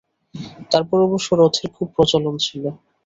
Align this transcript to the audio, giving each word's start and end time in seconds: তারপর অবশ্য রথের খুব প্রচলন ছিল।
তারপর 0.71 0.97
অবশ্য 1.07 1.29
রথের 1.35 1.69
খুব 1.75 1.87
প্রচলন 1.95 2.35
ছিল। 2.45 2.63